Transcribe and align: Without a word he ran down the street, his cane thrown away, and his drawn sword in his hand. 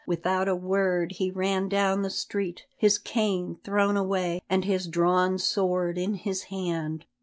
Without 0.07 0.47
a 0.47 0.55
word 0.55 1.11
he 1.17 1.29
ran 1.29 1.69
down 1.69 2.01
the 2.01 2.09
street, 2.09 2.65
his 2.75 2.97
cane 2.97 3.59
thrown 3.63 3.95
away, 3.95 4.41
and 4.49 4.65
his 4.65 4.87
drawn 4.87 5.37
sword 5.37 5.95
in 5.95 6.15
his 6.15 6.45
hand. 6.45 7.05